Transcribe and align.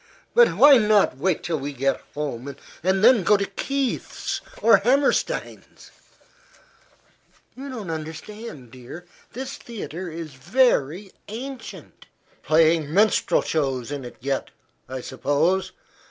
"But 0.33 0.55
why 0.55 0.79
not 0.79 1.17
wait 1.19 1.43
till 1.43 1.59
we 1.59 1.73
get 1.73 2.01
home, 2.15 2.55
and 2.81 3.03
then 3.03 3.21
go 3.21 3.37
to 3.37 3.45
Kieth's 3.45 4.41
or 4.59 4.77
Hammerstein's?" 4.77 5.91
"You 7.55 7.69
don't 7.69 7.91
understand, 7.91 8.71
dear. 8.71 9.05
This 9.33 9.57
theatre 9.57 10.09
is 10.09 10.33
very 10.33 11.11
ancient." 11.27 12.07
"Playing 12.41 12.91
minstrel 12.91 13.43
shows 13.43 13.91
in 13.91 14.03
it 14.03 14.15
yet, 14.21 14.49
I 14.89 15.01
suppose. 15.01 15.71